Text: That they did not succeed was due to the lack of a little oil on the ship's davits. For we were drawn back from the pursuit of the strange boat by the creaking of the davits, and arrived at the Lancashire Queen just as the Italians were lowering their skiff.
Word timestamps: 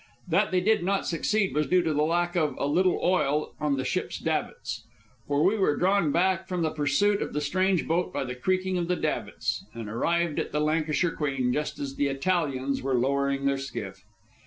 That 0.27 0.49
they 0.49 0.61
did 0.61 0.81
not 0.83 1.05
succeed 1.05 1.53
was 1.53 1.67
due 1.67 1.83
to 1.83 1.93
the 1.93 2.01
lack 2.01 2.35
of 2.35 2.55
a 2.57 2.65
little 2.65 2.99
oil 3.03 3.53
on 3.59 3.77
the 3.77 3.85
ship's 3.85 4.17
davits. 4.17 4.83
For 5.27 5.43
we 5.43 5.55
were 5.59 5.75
drawn 5.77 6.11
back 6.11 6.47
from 6.47 6.63
the 6.63 6.71
pursuit 6.71 7.21
of 7.21 7.33
the 7.33 7.39
strange 7.39 7.87
boat 7.87 8.11
by 8.11 8.23
the 8.23 8.33
creaking 8.33 8.79
of 8.79 8.87
the 8.87 8.95
davits, 8.95 9.63
and 9.75 9.87
arrived 9.87 10.39
at 10.39 10.53
the 10.53 10.59
Lancashire 10.59 11.11
Queen 11.11 11.53
just 11.53 11.77
as 11.77 11.97
the 11.97 12.07
Italians 12.07 12.81
were 12.81 12.95
lowering 12.95 13.45
their 13.45 13.59
skiff. 13.59 14.03